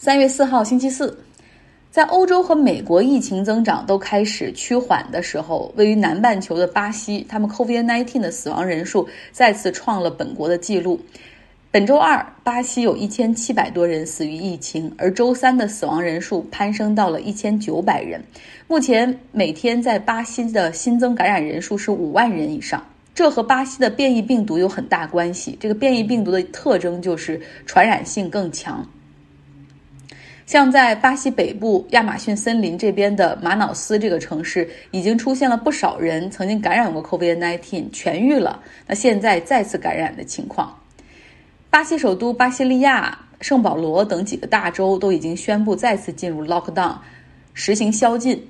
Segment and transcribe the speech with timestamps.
[0.00, 1.18] 三月四号，星期四，
[1.90, 11.00] 在欧洲和美国疫情增长都开始趋缓的时候，位于南半球的巴西，他们 COVID-19 的死亡人数再次创了本国的记录。
[11.72, 18.22] 本周二，巴西有一千七百多人死于疫情，而周三的死亡人数攀升到了一千九百人。
[18.68, 22.80] 目前每天在巴西的新增感染人数是五万人以上，
[23.16, 25.58] 这和巴西的变异病毒有很大关系。
[25.58, 28.88] 这个变异病毒的特征就是传染性更强。
[30.48, 40.74] 像在巴西北部亚马逊森林这边的马瑙斯这个城市，已经出现了不少人曾经感染过 COVID-19 痊愈了，那现在再次感染的情况。
[41.68, 46.96] 巴西首都巴西利亚、圣保罗等几个大州都已经宣布再次进入 lockdown，
[47.52, 48.42] 实行宵禁。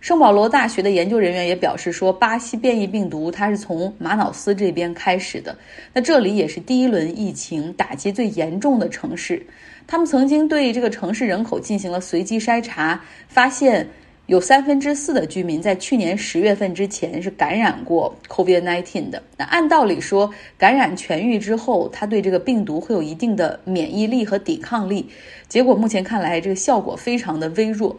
[0.00, 5.58] 圣保罗大学的研究人员也表示说，巴西变异病毒它是从马瑙斯这边开始的，
[5.92, 9.46] 那这里也是第一轮疫情打击最严重的城市。
[9.86, 13.88] 他们曾经对这个城市人口进行了随机筛查，发现
[14.26, 19.22] 有三分之四的居民在去年十月份之前是感染过 COVID-19 的。
[19.36, 20.28] 那按道理说，
[20.58, 25.08] 感染痊愈之后，他对这个病毒会有一定的免疫力和抵抗力。
[25.48, 27.96] 结果目前看来，这个效果非常的微弱。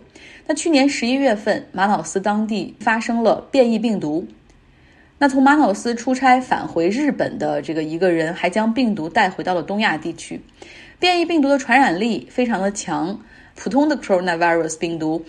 [0.47, 4.27] 那去年十一月份，马瑙斯当地发生了变异病毒。
[5.19, 10.41] 那从马瑙斯出差返回日本的这个一个人，还将病毒带回到了东亚地区。
[10.99, 13.19] 变异病毒的传染力非常的强，
[13.55, 15.23] 普通的 coronavirus 病毒，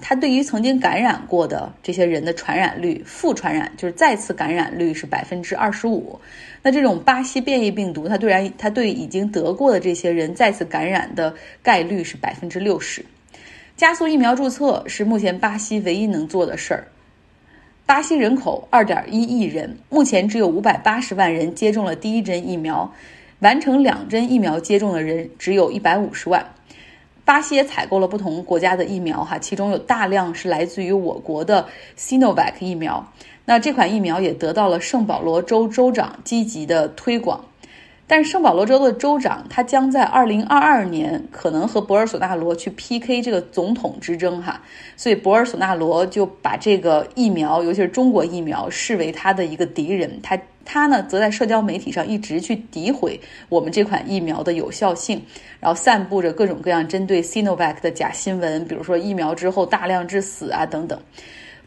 [0.00, 6.20] 它对于曾经感染过的这些人的传染率，复传染就是再次感染率是百分之二十五。
[6.64, 13.04] 那这种巴西变异病毒，它对然它对已经得过的这些人再次感染的概率是百分之六十。
[13.76, 16.88] 加速疫苗注册是目前巴西唯一能做的事儿。
[17.86, 22.92] 巴西人口二点一亿人，目前只有五百八十万人接种了第一针疫苗。
[23.42, 26.44] 完成两针疫苗接种的人只有一百五十万。
[27.24, 33.12] 巴西也采购了不同国家的疫苗，哈，其中有大量是来自于我国的 Sinovac 疫苗。
[33.44, 37.44] 那这款疫苗也得到了圣保罗州州长积极的推广。
[38.08, 44.60] 但是圣保罗州的州长他将在二零二二年可能和博尔索纳罗去 PK 这个总统之争，哈，
[44.96, 50.20] 所以博尔索纳罗就把这个疫苗，尤其是中国疫苗，视为他的一个敌人。
[50.22, 55.22] 他他呢，则在社交媒体上一直去诋毁我们这款疫苗的有效性，
[55.60, 61.00] 然后散布着各种各样针对 Sinovac 的假新闻，比如说疫苗之后大量致死啊等等。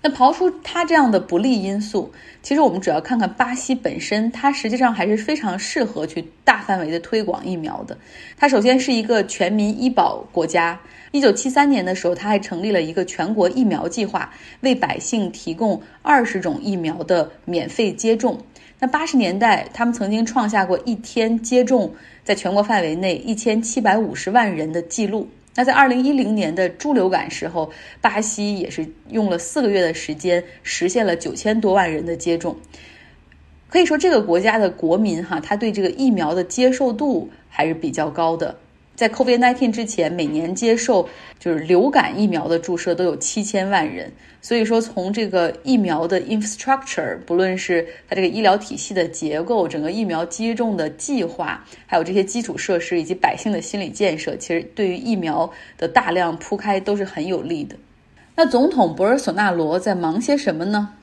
[0.02, 2.12] 那刨出它这样的不利因素，
[2.44, 7.98] 其实我们主要看看巴西本身，它实际上还是非常适合去大范围的推广疫苗的。
[8.38, 10.80] 它首先是一个全民医保国家，
[11.12, 14.32] 一九七三年的时候，它还成立了一个全国疫苗计划，
[14.62, 18.38] 为百姓提供二十种疫苗的免费接种。
[18.80, 21.94] 那八十年代，他们曾经创下过一天接种
[22.24, 25.30] 在全国范围内一千七百五十万人的记录。
[25.56, 27.72] 那在二零一零年的猪流感时候，
[28.02, 32.58] 巴西也是用了四个月的时间实现了九千多万人的接种。
[33.70, 38.58] 可以说，这个国家的国民哈，他对这个疫苗的接受度还是比较高的。
[38.96, 41.08] 在 COVID-19 之前，每年接受
[41.38, 44.12] 就是流感疫苗的注射都有七千万人。
[44.42, 57.76] 所以说，从这个疫苗的 infrastructure，不论是它这个医疗体系的结构、整个疫苗接种的计划，还有这些基础设施以及百姓的心理建设，其实对于疫苗的大量铺开都是很有利的。
[58.36, 60.94] 那总统博尔索纳罗在忙些什么呢？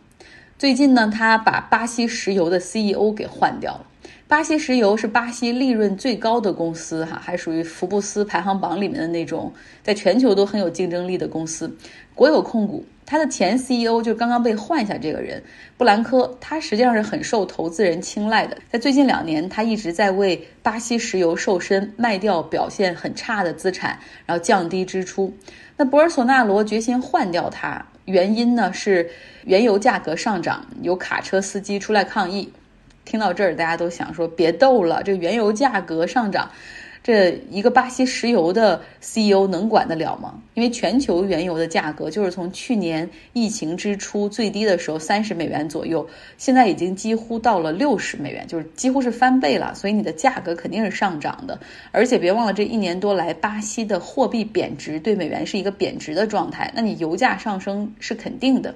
[0.56, 3.86] 最近呢，他把巴西石油的 CEO 给换掉了。
[4.28, 9.52] 巴西石油是巴西利润最高的公司，哈，还属于福布斯排行榜里面的那种，
[9.82, 11.76] 在全球都很有竞争力的公司，
[12.14, 12.84] 国有控股。
[13.04, 15.42] 他的前 CEO 就刚刚被换下这个人，
[15.76, 18.56] 布兰科，他实际上是很受投资人青睐的。
[18.70, 25.34] 在最近两年，他一直在为巴西石油瘦身，卖掉表现很差的资产，然后降低支出。
[25.76, 29.10] 那博尔索纳罗决心换掉他，原因呢是
[29.44, 32.50] 原油价格上涨，有卡车司机出来抗议。
[33.04, 36.50] 听到这儿，大家都想说别逗了，这原油价格上涨，
[37.02, 40.40] 这一个巴西石油的 CEO 能管得了吗？
[40.54, 46.06] 因为全球原油的价格就是从去年疫情之初最低的时候三十美元左右，
[46.38, 49.74] 现在已经几乎到了六十美元，就是几乎是翻倍了。
[49.74, 51.58] 所以你的价格肯定是上涨的，
[51.90, 58.74] 而且别忘了这一年多来巴西的货币贬值，对美元是一个贬值的状态，那你油价上升是肯定的。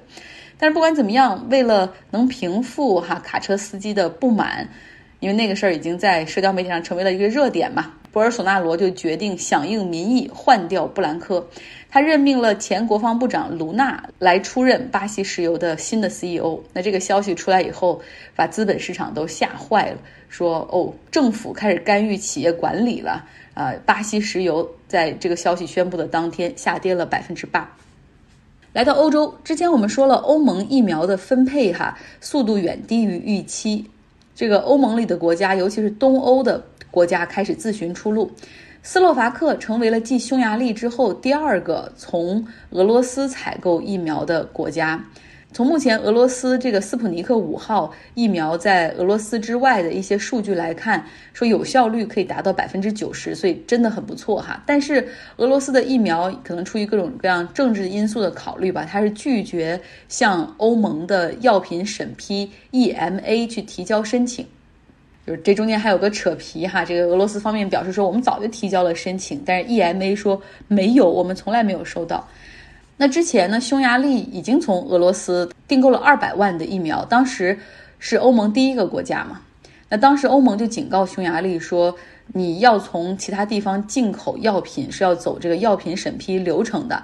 [0.59, 4.67] 但是不管怎么样，为了能平复哈卡车司机的不满，
[5.19, 11.47] 因为那个事儿已经在社交媒体上成为了一个热点嘛，博尔索纳罗就决定响应民意换掉布兰科，
[11.89, 16.59] 他任命了前国防部长卢纳来出任巴西石油的新的 CEO。
[16.73, 18.01] 那这个消息出来以后，
[18.35, 23.23] 把资本市场都吓坏了，说哦，政府开始干预企业管理了。
[23.53, 27.75] 啊，巴西石油在这个消息宣布的当天下跌了百分之八。
[28.77, 33.83] 来到欧洲之前，我们说了欧盟疫苗的分配哈速度远低于预期，
[34.35, 38.29] 这个欧盟里的国家，尤其是东欧的国家开始自寻出路。
[38.83, 45.03] 斯洛伐克成为了继匈牙利之后第二个从俄罗斯采购疫苗的国家。
[45.57, 54.61] 从目前俄罗斯这个斯普尼克五号疫苗在俄罗斯之外的一些数据来看，说有效率可以达到百分之九十，所以真的很不错哈。
[54.67, 55.07] 但是
[55.37, 64.45] 俄罗斯的疫苗可能出于各种各样政治因素的考虑吧，它是拒绝向欧盟的药品审批 EMA 去提交申请。
[65.25, 72.23] 就是这中间还有个扯皮哈，这个俄罗斯方面表示说我们早就提交了申请，但是 EMA 说没有，我们从来没有收到。
[72.97, 77.59] 那之前呢，匈牙利已经从俄罗斯订购了二百万的疫苗，当时
[77.99, 79.41] 是欧盟第一个国家嘛。
[79.89, 81.95] 那当时欧盟就警告匈牙利说，
[82.33, 87.03] 你要从其他地方进口药品是要走这个药品审批流程的，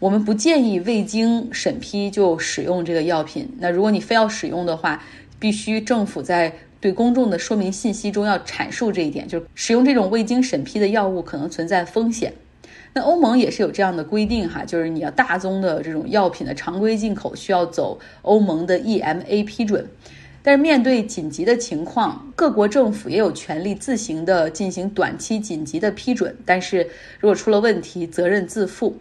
[0.00, 3.48] 我们不建议未经审批就使用这个药品。
[3.60, 5.02] 那如果你非要使用的话，
[5.38, 12.32] 必须政府在对公众的说明信息中要阐述这一点，就是使用这种未经审批的药物可能存在风险。
[12.94, 19.86] 那欧盟也是有这样的规定哈，就是你要大宗的这种药品的常规进口需要走欧盟的 EMA 批准，
[20.42, 26.78] 但是面对紧急的情况，各国政府也有权利自行的进行短期紧急的批准，但是
[27.20, 28.96] 如果出了问题，责任自负。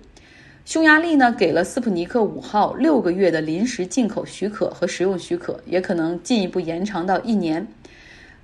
[0.66, 7.66] 匈牙利呢给了斯普尼克五号六个月的临时进口许可和使用许可，也可能进一步延长到一年。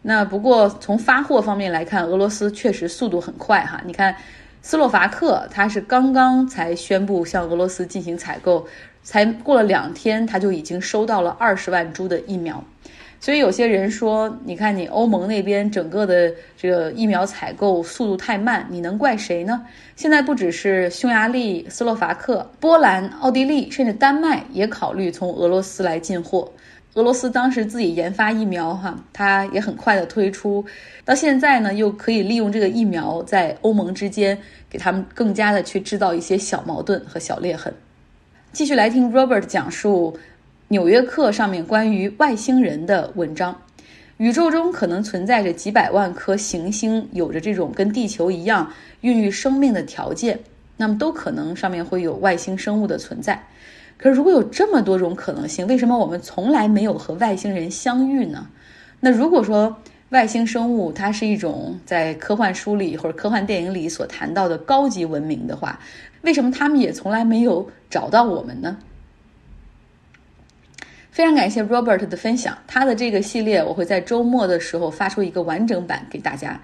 [0.02, 4.16] 那不过从发货方面来看，俄罗斯确实速度很快哈，你看。
[4.66, 8.66] 斯洛伐克，他是刚刚才宣布向俄罗斯进行采购，
[9.04, 12.64] 才过了两天，他就已经收到了二十万株的疫苗。
[13.20, 19.66] 所以有些人说，你看你欧盟那边整个的这个疫苗采购速度太慢，你能怪谁呢？
[19.98, 26.52] 现在不只是匈牙利、斯洛伐克、波兰、奥地利，甚至丹麦也考虑从俄罗斯来进货。
[26.96, 30.64] 俄罗斯当时自己研发疫苗，哈，它也很快的推出，
[31.04, 34.38] 到现在呢，又可以利用这个疫苗在欧盟之间
[34.70, 37.74] 给他们更加的去制造一些小矛盾和小裂痕。
[38.52, 40.14] 继续来听 Robert 讲述
[40.68, 43.60] 《纽约客》上面关于外星人的文章。
[44.18, 50.40] 宇宙中可能存在着几百万颗行星，有着这种跟地球一样孕育生命的条件，
[50.78, 53.44] 那么都可能上面会有外星生物的存在。
[54.04, 58.50] 可是，如果有这么多种可能性，为什么我们从来没有和外星人相遇呢？
[59.00, 59.78] 那如果说
[60.10, 65.80] 外星生物它是一种在科幻书里或者科幻电影里所谈到的高级文明的话，
[66.24, 68.78] 为什么他们也从来没有找到我们呢？
[71.10, 76.60] 非常感谢 Robert 的分享，他的这个系列我会在周末的时候发出一个完整版给大家。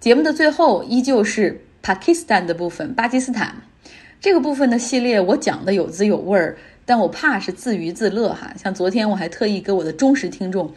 [0.00, 3.54] 节目的最后依旧是 Pakistan 的部分，巴基斯坦。
[4.20, 8.52] 这个部分的系列我讲的有滋有味儿，但我怕是自娱自乐哈。
[8.56, 10.72] 像昨天我还特意给我的忠实听众，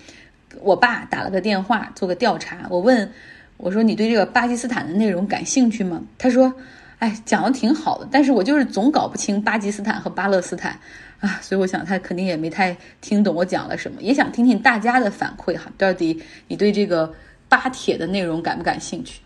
[0.61, 3.11] 我爸打了个电话做个调查，我问
[3.57, 6.03] 我说你对这个巴基斯坦的内容感兴趣吗？
[6.19, 6.53] 他说，
[6.99, 10.79] 哎，讲的挺好的，但是我就是总搞不清巴基斯坦和巴勒斯坦
[11.19, 17.11] 啊， 所以我想他肯定也没太听懂我讲了什么，也想听听大家的反馈哈，到底你对这个
[17.49, 19.21] 巴铁的内容感不感兴趣？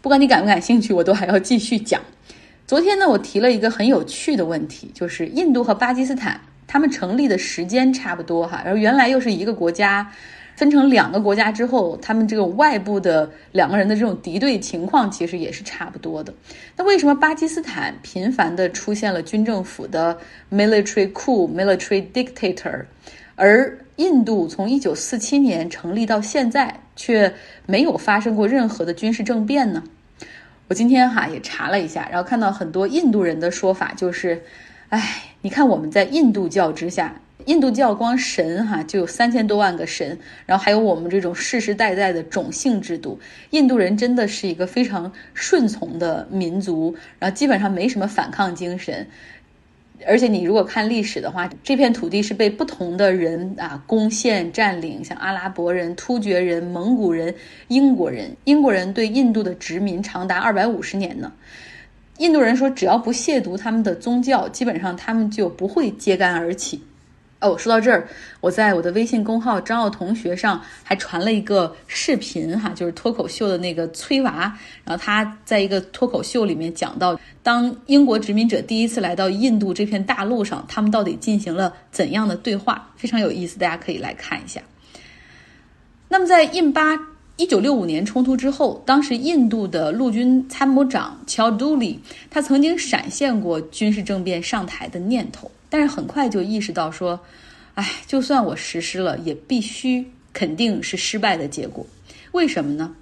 [0.00, 2.00] 不管你感不感兴趣，我都还要继续讲。
[2.72, 10.10] 昨天呢，我提了一个很有趣的问题，就是印度和巴基斯坦他们成立的时间差不多哈，然后原来又是一个国家，
[10.56, 16.32] 分成两个国家之后，他们这种外部的两个人的这种敌对情况其实也是差不多的。
[16.74, 20.16] 那为什么巴基斯坦频繁的出现了军政府的
[20.50, 22.86] military coup、military dictator，
[23.36, 27.34] 而印度从一九四七年成立到现在却
[27.66, 29.84] 没有发生过任何的军事政变呢？
[30.72, 34.42] 我今天哈也查了一下，然后看到很多印度人的说法，就是，
[34.88, 37.14] 哎，你看我们在印度教之下，
[37.44, 49.06] 印度教光神哈就有三千多万个神，然后还有我们这种世世代代的种姓制度，印度人真的是一个非常顺从的民族，然后基本上没什么反抗精神。
[50.06, 57.34] 而且你如果看历史的话，这片土地是被不同的人啊攻陷占领，像阿拉伯人、突厥人、蒙古人、
[57.68, 58.36] 英国人。
[58.44, 61.32] 英国人对印度的殖民长达二百五十年呢。
[62.18, 66.82] 印度人说，只要不亵渎他们的宗教，基本上他们就不会揭竿而起。
[67.42, 68.06] 哦，说到这儿，
[68.40, 84.62] 我在我的微信公号张奥同学上还传了一个视频哈，就是脱口秀的那个崔娃，然后他在一个脱口秀里面讲到，当英国殖民者第一次来到印度这片大陆上，他们到底进行了怎样的对话，非常有意思，大家可以来看一下。
[86.08, 86.96] 那么在印巴
[87.36, 91.98] 一九六五年冲突之后，当时印度的陆军参谋长乔杜里，
[92.30, 95.50] 他曾经闪现过军事政变上台的念头。
[95.72, 97.18] 但是很快就意识到说，
[97.76, 101.86] 哎，就算我实施了，也必须肯定是失败的结果。
[102.32, 102.94] 为什么呢？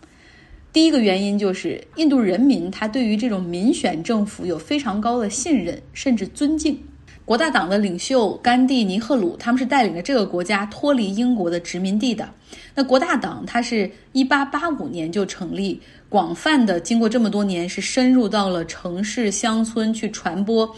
[0.72, 6.80] 第一个原因就是印度人民他对于这种民选政府有非常高的信任，甚至尊敬。
[7.24, 12.28] 国大党的领袖甘地、尼赫鲁，他们是带领着这个国家脱离英国的殖民地的。
[12.72, 20.72] 那国大党它是一八八五年就成立，广泛的经过这么多年是深入到了城市乡村去传播。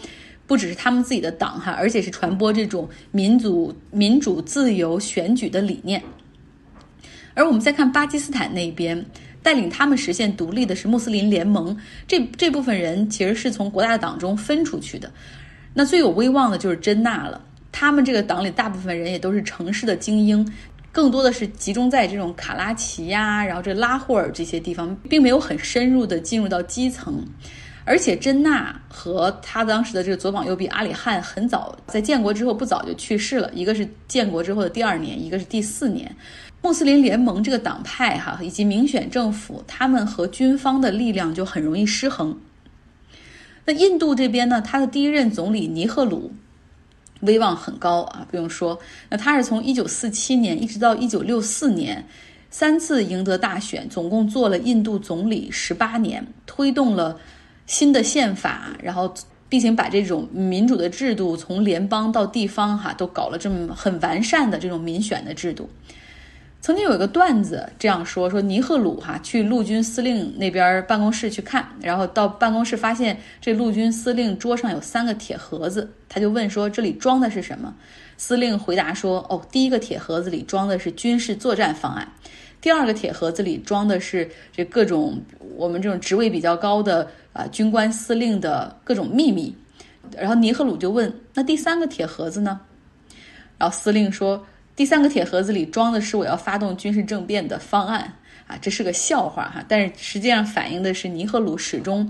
[0.45, 6.01] 不只是他们自己的党哈，而且是传播这种民族、民主、自由选举的理念。
[7.33, 9.03] 而我们再看巴基斯坦那边，
[9.41, 11.75] 带领他们实现独立的是穆斯林联盟，
[12.07, 15.09] 这这部分人其实是从国大党中分出去的。
[15.73, 20.47] 那最有威望的就是真纳了，他们这个党里大部分人也都是城市的精英，
[20.91, 27.25] 更多的是集中在这种卡拉奇呀，然后这拉霍尔这些地方，并没有很深入的进入到基层。
[27.85, 36.15] 而且真纳和他当时的这个左膀右臂阿里汉很早在建国之后不早就去世了，一个是建国之后的第二年，一个是第四年。
[36.61, 42.39] 穆斯林联盟这个党派哈以及民选政府，他们和军方的力量就很容易失衡。
[43.65, 46.31] 那印度这边呢，他的第一任总理尼赫鲁
[47.19, 52.07] 威望很高啊，不用说，那他是从一九四七年一直到一九六四年
[52.49, 57.19] 三次赢得大选，总共做了印度总理十八年，推动了。
[57.65, 59.13] 新的宪法，然后
[59.49, 65.69] 并且把这种民主的制度从联邦到地方哈都搞了这么很完善的这种民选的制度。
[66.59, 77.75] 曾经有一个段子这样说：说尼赫鲁哈去陆军司令那边办公室去看，然后到办公室发现这陆军司令桌上有三个铁盒子，他就问说这里装的是什么？
[78.15, 82.07] 司令回答说：哦，第一个铁盒子里装的是军事作战方案。
[82.63, 85.21] 第二个铁盒子里装的是这各种
[85.57, 89.53] 我们这种职位比较高的啊军官司令的各种秘密，
[90.17, 92.61] 然后尼赫鲁就问：“那第三个铁盒子呢？”
[93.59, 94.41] 然后司令说
[94.77, 98.13] ：“第三个铁盒子里装的是我要发动军事政变的方案
[98.47, 102.09] 啊，这是个笑话哈。”但是实际上反映的是尼赫鲁始终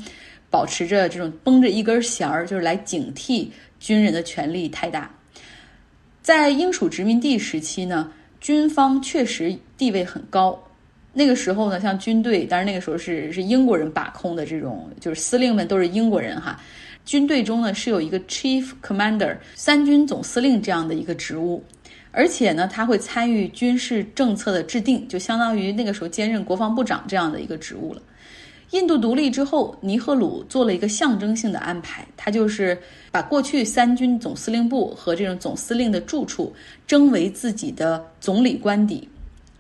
[0.51, 3.47] 保持着这种绷着一根弦儿，就是来警惕
[3.79, 5.09] 军人的权力太大。
[6.21, 8.11] 在英属殖民地时期呢。
[8.43, 10.61] 军方确实地位很高，
[11.13, 16.59] 那个时候呢，像军队，当然那个时候是是英国人把控的，这种就是司令们都是英国人哈。
[17.05, 21.63] 军队中呢是有一个 Chief Commander 三军总司令这样的一个职务，
[22.11, 28.01] 而且呢他会参与军事政策的制定，就相当于那个时候兼任国防部长这样的一个职务了。
[28.73, 32.75] 印度独立之后，尼赫鲁做了一个象征性的安排，他就是
[33.11, 36.51] 把过去三军总司令部和这种总司令的住处
[36.87, 39.07] 征为自己的总理官邸，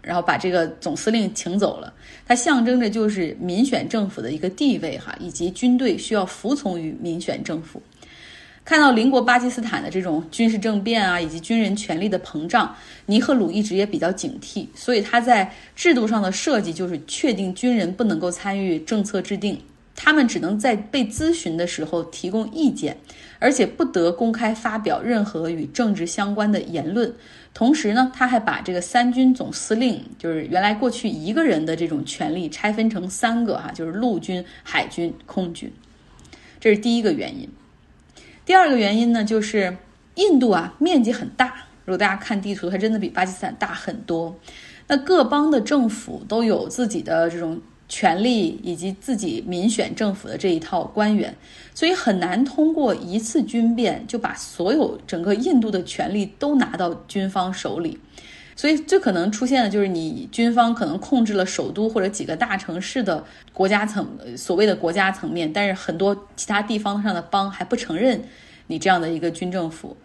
[0.01, 1.93] 然后把这个总司令请走了。
[2.25, 7.79] 它象征着就是民选政府的一个地位哈，以及军队需要服从于民选政府。
[8.65, 12.73] 看到邻国巴基斯坦的这种军事政变啊，以及军人权力的膨胀，
[13.07, 19.59] 尼赫鲁一直也比较警惕，所以他在制度上的设计就是确定军人不能够参与政策制定，
[19.95, 22.95] 他们只能在被咨询的时候提供意见，
[23.37, 27.13] 而且不得公开发表任何与政治相关的言论。
[27.53, 35.69] 同时呢，他还把这个三军总司令，就是原来过去一个人的这种权力拆分成三个哈，就是陆军、海军、空军，
[36.61, 37.49] 这是第一个原因。
[38.45, 39.77] 第二个原因呢，就是
[40.15, 41.53] 印度啊面积很大，
[41.85, 44.35] 如果大家看地图，它真的比巴基斯坦大很多。
[44.87, 51.33] 那各邦的政府都有自己的这种权利，以及自己民选政府的这一套官员，
[51.73, 57.97] 所以很难通过一次军变就把所有整个印度的权力都拿到军方手里。
[58.55, 64.07] 所以最可能出现的就是你军方可能控制了首都或者几个大城市的国家层
[64.37, 68.23] 所谓的国家层面，但是很多其他地方上的邦还不承认
[68.67, 69.97] 你这样的一个军政府，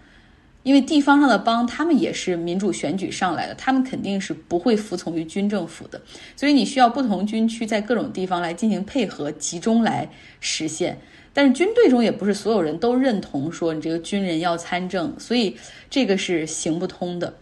[0.63, 6.01] 因为地方上的邦他们也是民主选举上来的，他们肯定是不会服从于军政府的，
[6.35, 10.09] 所以你需要不同军区在各种地方来进行配合，集中来
[10.41, 10.99] 实现。
[11.33, 15.57] 但是军队中也不是所有人都认同说你这个军人要参政，所以
[15.89, 17.33] 这个是行不通的。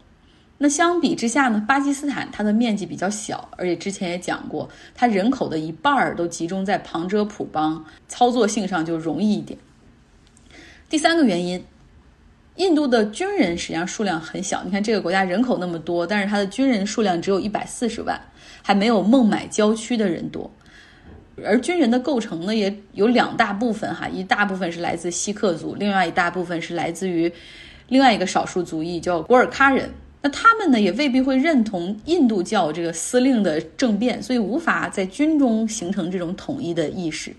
[0.59, 9.59] 那相比之下呢，巴基斯坦它的面积比较小，而且之前也讲过，它人口的一半儿都集中在旁遮普邦，操作性上就容易一点。
[10.89, 11.63] 第三个原因，
[12.55, 18.19] 印度的军人实际上数量很小，你看这个国家人口那么多，但是它的军人数量只有一百四十万，
[18.63, 20.51] 还没有孟买郊区的人多。
[21.45, 27.31] 而军人的构成呢，也有两大部分哈，一大部分是来自锡克族，另外一大部分是来自于
[27.89, 29.91] 另外一个少数族裔叫果尔喀人。
[30.27, 37.33] 那他们呢，也未必会认同印度教这个司令的政变，所以无法在军中形成这种统一的意识。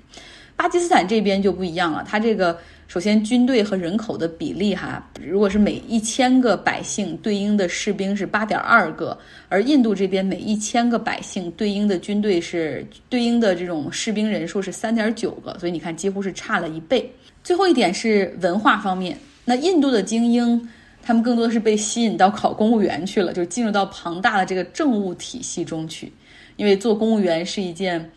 [0.55, 9.17] 巴基斯坦这边就不一样了，它这个首先军队和人口的比例哈，如果是每一千个百姓对应的士兵是八点二个，
[9.49, 17.11] 而印度这边每一千个百姓对应的军队是对应的这种士兵人数是三点九个，所以你看几乎是差了一倍。
[17.43, 20.69] 最后一点是文化方面，那印度的精英
[21.07, 26.11] 他们更多的是被吸引到考公务员去了，就进入到庞大的这个政务体系中去，
[26.57, 28.11] 因为做公务员是一件。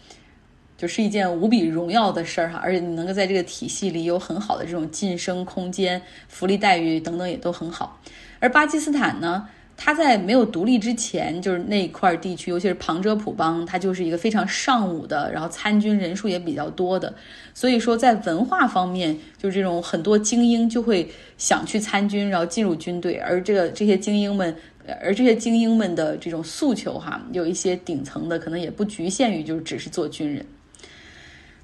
[0.77, 8.01] 就是一件无比荣耀的事儿哈，而且你能够在这个体系里有很好的这种晋升空间、福利待遇等等也都很好。
[8.39, 9.47] 而巴基斯坦呢，
[9.83, 17.15] 它在没有独立之前，就是那一块地区，尤其是旁遮普邦，它就是一个非常尚武的，然后参军人数也比较多的。
[17.55, 23.17] 所以说，在文化方面，就是这种很多精英就会想去参军，然后进入军队。
[23.17, 24.55] 而这个这些精英们，
[25.03, 30.45] 而这些精英们的这种诉求哈，有一些顶层的，可能也不局限于就是只是做军人。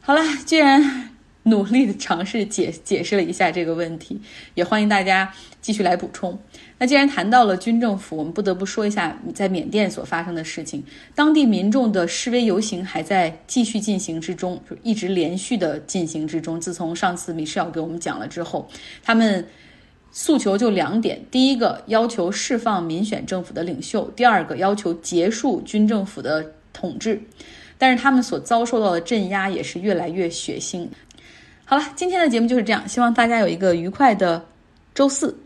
[0.00, 1.10] 好了，既然
[1.46, 4.20] 努力的尝试解解释了一下这个问题，
[4.54, 6.36] 也欢迎大家继续来补充。
[6.76, 10.82] 那既然谈到了军政府，我们不得不说一下在缅甸所发生的事情。
[11.14, 16.60] 当地民众的示威游行还在继续进行之中，就一直连续的进行之中。
[16.60, 18.68] 自从上次米舍尔给我们讲了之后，
[19.04, 19.46] 他们
[20.10, 27.22] 诉求就两点：第一个要求释放民选政府的领袖；第二个要求结束军政府的统治。
[27.78, 30.88] 但是他们所遭受到的镇压也是越来越血腥。
[31.68, 34.46] 好了，今天的节目就是这样，希望大家有一个愉快的
[34.94, 35.36] 周四。